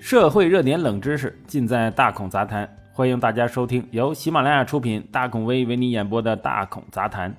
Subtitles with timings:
[0.00, 7.32] 社会热点冷知识尽在大孔杂谈，欢迎大家收听由喜马拉雅出品、大孔威为你演播的大孔杂谈。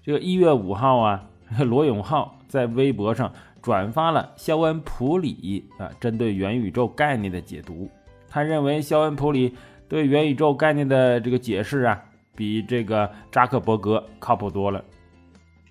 [0.00, 7.90] 这个一月五号啊， 罗永浩在微博上转发了肖恩普里啊针对元宇宙概念的解读。
[8.28, 9.52] 他认为肖恩普里
[9.88, 12.00] 对元宇宙概念的这个解释啊，
[12.36, 14.82] 比这个扎克伯格靠谱多了。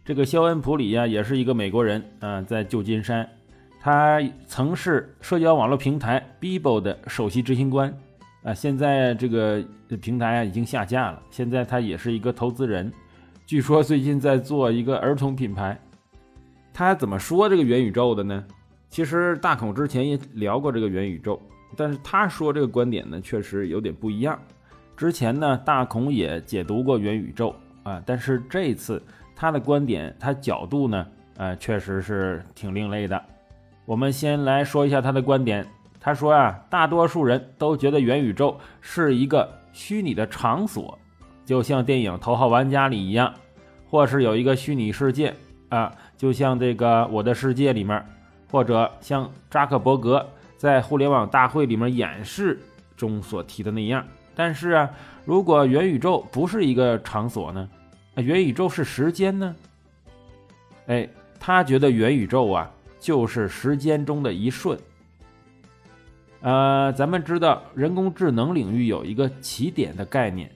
[0.04, 3.28] 这个肖恩普里呀，也是一个美国人啊，在旧金山。
[3.80, 7.96] 他曾是社交网络平台 Bibo 的首席执行官，
[8.44, 9.64] 啊，现在这个
[10.02, 11.22] 平台啊已经下架了。
[11.30, 12.92] 现在他也是一个投资人，
[13.46, 15.80] 据说最近在做一个儿童品牌。
[16.74, 18.46] 他怎么说这个元宇宙的呢？
[18.90, 21.42] 其实大孔之前也聊过这个元宇宙，
[21.76, 24.40] 但是他说这个观点呢，确实有点不一样。
[24.96, 29.02] 之前呢，大孔也解读过元宇宙啊，但是这次
[29.36, 31.08] 他的观点，他角度呢，
[31.38, 33.24] 呃，确实是挺另类的。
[33.88, 35.66] 我们先来说一下他的观点。
[35.98, 41.00] 他说啊，大多数人都觉得元宇宙是一个虚拟的场所，
[41.46, 43.34] 就像电影《头号玩家》里一样，
[43.90, 45.34] 或是有一个虚拟世界
[45.70, 48.06] 啊，就像这个《我的世界》里面，
[48.52, 50.28] 或者像扎克伯格
[50.58, 52.60] 在互联网大会里面演示
[52.98, 54.06] 中所提的那样。
[54.36, 54.90] 但是啊，
[55.24, 57.70] 如果元宇宙不是一个场所呢？
[58.16, 59.56] 元宇宙是时间呢？
[60.88, 61.08] 哎，
[61.40, 62.70] 他觉得元宇宙啊。
[63.00, 64.78] 就是时间中的一瞬。
[66.42, 70.52] 呃，咱们知道人工智能领域有一个起点的概念，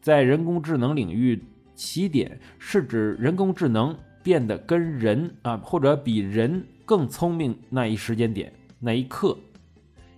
[0.00, 1.42] 在人工智能领域，
[1.74, 9.38] 起点是指人工智能变得跟人啊，或者比人更聪明那一时间点那一刻，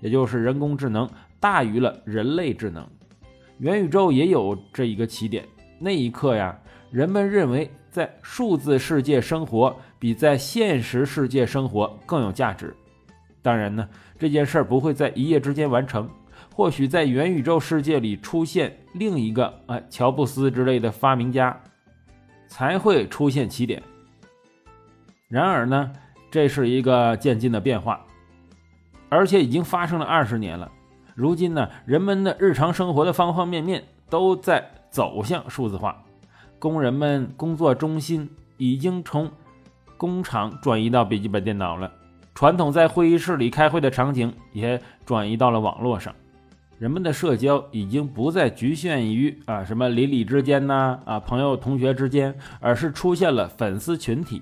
[0.01, 2.87] 也就是人工智能大于了人类智能。
[3.59, 5.45] 元宇宙也有这一个起点，
[5.79, 6.59] 那一刻呀，
[6.91, 7.71] 人们认为。
[7.91, 12.75] 在数字世界生活比在现实世界生活更有价值。
[13.43, 16.09] 当然呢，这件事儿不会在一夜之间完成。
[16.55, 21.57] 或许在元宇宙世界里出现另一个啊乔布斯之类的发明家，
[22.49, 23.81] 才会出现起点。
[25.29, 25.93] 然而呢，
[26.33, 28.05] 这是一个渐进的变化，
[29.09, 30.71] 而且已经发生了二十年了。
[31.15, 36.05] 如今呢，人们的日常生活的方方面面都在走向数字化。
[36.59, 39.31] 工人们工作中心已经从
[39.99, 41.91] 工厂转移到笔记本电脑了，
[42.35, 46.15] 传统在会议室里开会的场景也转移到了网络上。
[46.79, 54.41] 人们的社交已经不再局限于啊什么邻里之间呐啊朋友同学之间，而是出现了粉丝群体。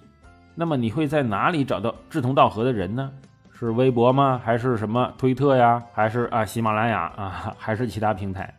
[0.54, 3.10] 那么你会在哪里找到志同道合的人呢？
[3.58, 4.38] 是微博吗？
[4.44, 5.82] 还是什么推特呀？
[5.94, 7.56] 还是啊喜马拉雅啊？
[7.56, 8.52] 还是其他平台？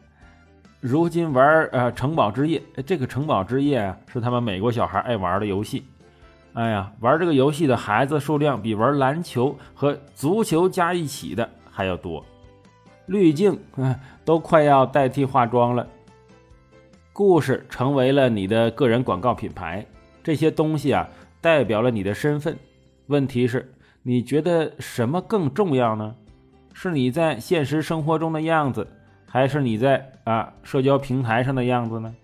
[0.79, 5.85] 如今玩呃城堡之夜，这个城堡之夜是他们美国小孩爱玩的游戏。
[6.57, 12.25] 哎呀，玩这个游戏的孩子数量比玩篮球和足球加一起的还要多。
[13.05, 13.55] 滤镜
[14.25, 15.87] 都快要代替化妆了。
[17.13, 19.85] 故事成为了你的个人广告品牌，
[20.23, 21.07] 这些东西啊
[21.39, 22.57] 代表了你的身份。
[23.05, 26.15] 问题是，你觉得什么更重要呢？
[26.73, 28.87] 是你在现实生活中的样子？
[29.27, 32.15] 还是你在啊社交平台上的样子呢？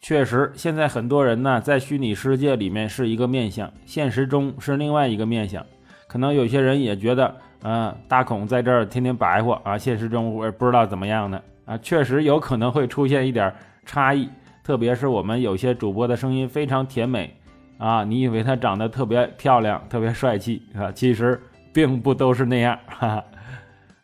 [0.00, 5.64] 确实，现在很多人呢在虚拟世界里面是一个面相，现实中是另外一个面相。
[6.06, 13.52] 可能有些人也觉得，啊，大孔在这儿天天白活啊，现实中我也不知道怎么样呢啊，确实有可能会出现一点
[13.84, 14.28] 差异。
[14.62, 17.36] 特别是我们有些主播的声音非常甜美
[17.78, 21.40] 啊，你以为他长得特别漂亮、特别帅气啊，其实
[21.72, 22.78] 并不都是那样。
[22.86, 23.24] 哈哈。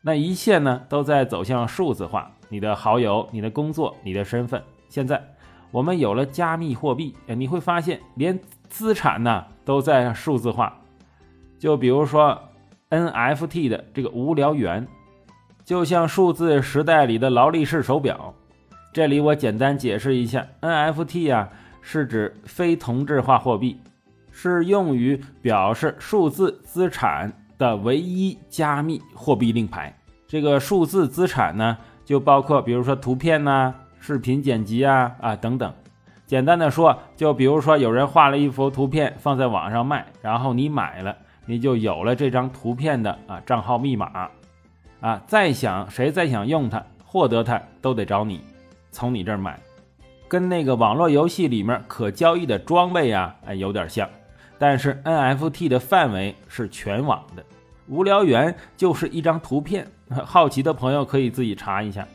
[0.01, 2.31] 那一切呢都在走向数字化。
[2.49, 5.23] 你的好友、你的工作、你的身份，现在
[5.73, 8.39] 我们有了加密货币，你会发现连
[8.69, 10.79] 资产呢都在数字化。
[11.59, 12.39] 就比如说
[12.91, 14.87] NFT 的这个无聊猿，
[15.65, 18.35] 就像数字时代里的劳力士手表。
[18.93, 21.49] 这里我简单解释一下，NFT 啊
[21.81, 23.81] 是指非同质化货币，
[24.31, 29.99] 是用于表示数字资产的唯一加密货币令牌。
[30.29, 31.79] 这个数字资产呢？
[32.05, 33.73] 就包括比如说图片呐、
[34.03, 35.73] 视频剪辑啊啊等等。
[36.27, 41.17] 简单的说，就比如说有人画了一幅图片放在网上卖，然后你买了，
[41.47, 44.29] 你就有了这张图片的啊账号密码
[45.01, 45.23] 啊。
[45.29, 48.41] 再想谁再想用它、获得它，都得找你，
[48.91, 49.57] 从你这儿买。
[50.27, 54.09] 跟那个网络游戏里面可交易的装备呀，哎有点像，
[54.59, 57.45] 但是 NFT 的范围是全网的。
[57.87, 59.87] 无聊猿就是一张图片。
[60.25, 62.07] 好奇的朋友可以自己查一下，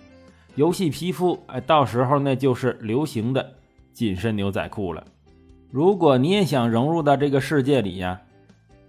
[0.57, 3.48] 游戏皮肤，哎，到时候那就是流行的
[3.94, 5.06] 紧身牛仔裤了。
[5.69, 8.19] 如果你也想融入到这个世界里呀，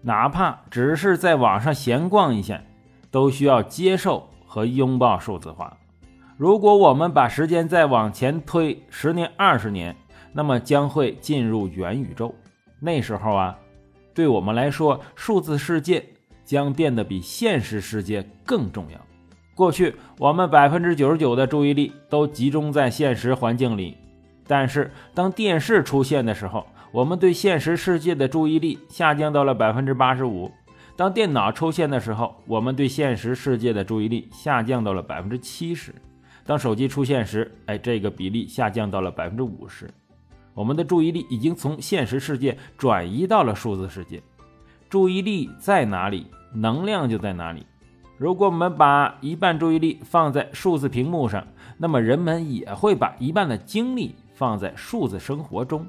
[0.01, 2.59] 哪怕只是在网上闲逛一下，
[3.11, 5.77] 都需要接受和拥抱数字化。
[6.39, 9.95] 如果我们把时间再往前推十年、二十年，
[10.33, 12.35] 那么将会进入元宇宙。
[12.81, 13.59] 那时候啊，
[14.15, 16.03] 对我们来说，数字世界
[16.47, 18.99] 将变得比现实世界更重要。
[19.59, 23.97] 过去，我们百分之九十九的注意力都集中在现实环境里，
[24.47, 30.49] 但是当电视出现的时候，我们对现实世界的注意力下降到了百分之八十五。
[30.95, 35.91] 当电脑出现的时候，我们对现实世界的注意力下降到了百分之七十；
[36.47, 39.91] 当手机出现时，哎，这个比例下降到了百分之五十。
[40.55, 44.23] 我们的注意力已经从现实世界转移到了数字世界。
[44.89, 47.67] 注意力在哪里，能量就在哪里。
[48.19, 55.87] 如果我们把一半注意力放在数字屏幕上，那么人们也会把一半的精力放在数字生活中。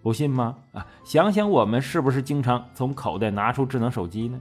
[0.00, 0.56] 不信吗？
[0.72, 4.40] 啊，想想我们是不是经常从口袋拿出智能手机呢？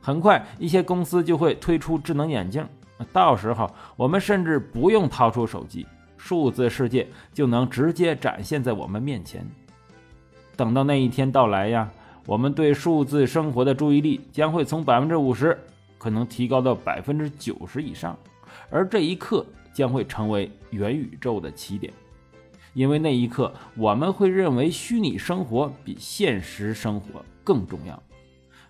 [0.00, 2.66] 很快，一些公司就会推出智能眼镜，
[3.12, 5.86] 到时候我们甚至不用掏出手机，
[6.16, 9.46] 数字世界就能直接展现在我们面前。
[10.56, 11.88] 等到那一天到来呀，
[12.26, 15.56] 我们对数字生活的注意力将会从百分之五十
[15.98, 18.18] 可能提高到百分之九十以上，
[18.70, 21.92] 而这一刻将会成为元宇宙的起点。
[22.74, 28.02] 因为那一刻，我们会认为虚拟生活比现实生活更重要。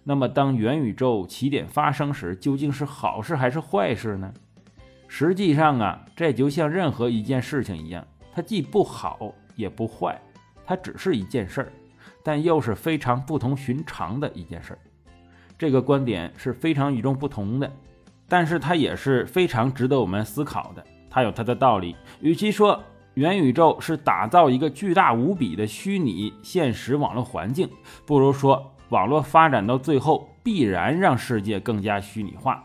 [0.05, 4.33] 那么，当元宇宙起点发生时，究竟是好事还是坏事呢？
[5.09, 10.21] 实际上啊，这就像任何一件事情一样，它既不好也不坏，
[10.65, 11.73] 它只是一件事儿，
[12.23, 14.79] 但又是非常不同寻常的一件事儿。
[15.59, 17.71] 这个观点是非常与众不同的，
[18.29, 20.85] 但是它也是非常值得我们思考的。
[21.09, 21.97] 它有它的道理。
[22.21, 22.79] 与其说，
[23.15, 27.69] 元宇宙是打造一个巨大无比的虚拟现实网络环境，
[28.05, 32.63] 不如说网络发展到最后必然让世界更加虚拟化。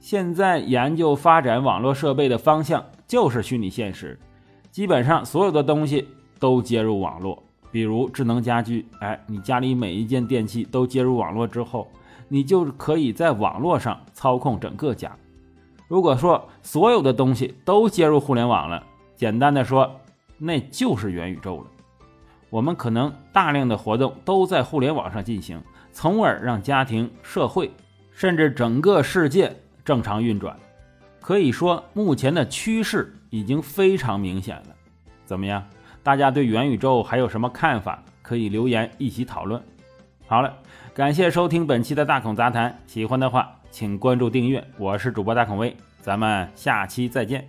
[0.00, 4.18] 现在研究发展网络设备的方向就是虚拟现实，
[4.72, 6.08] 基本上所有的东西
[6.40, 7.40] 都接入网络，
[7.70, 8.84] 比如智能家居。
[8.98, 11.86] 哎，你家里每一件电器都接入网络之后，
[12.32, 15.14] 你就可以在网络上操控整个家。
[15.86, 18.82] 如果说所有的东西都接入互联网了，
[19.14, 20.00] 简单的说，
[20.38, 21.66] 那就是元宇宙了。
[22.48, 25.62] 我们可能大量的活动都在互联网上进行，
[25.92, 27.70] 从而让家庭、社会，
[28.12, 30.56] 甚至整个世界正常运转。
[31.20, 34.74] 可以说，目前的趋势已经非常明显了。
[35.26, 35.62] 怎么样？
[36.02, 38.02] 大家对元宇宙还有什么看法？
[38.22, 39.62] 可以留言一起讨论。
[40.32, 40.50] 好了，
[40.94, 44.66] 感谢收听本期的大孔杂谈，喜欢的话请关注订阅。
[44.78, 47.46] 我是主播大孔威，咱们下期再见。